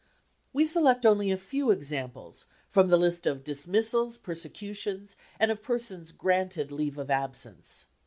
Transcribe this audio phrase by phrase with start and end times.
[0.51, 6.11] We select only a few examples from the list of dismissals, persecutions and of persons"
[6.27, 7.85] granted leave of absence."